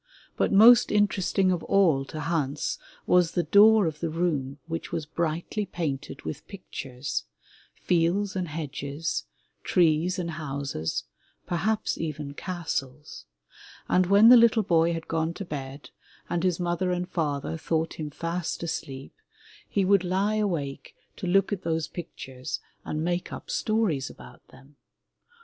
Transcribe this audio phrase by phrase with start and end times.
[0.35, 5.05] But most interesting of all to Hans was the door of the room which was
[5.05, 7.25] brightly painted with pictures—
[7.85, 9.25] fields and hedges,
[9.63, 11.03] trees and houses,
[11.45, 13.25] perhaps even castles—
[13.87, 15.91] and when the little boy had gone to bed
[16.31, 19.13] and his mother and father thought him fast asleep,
[19.69, 24.77] he would lie awake to look at those pictures and make up stories about them.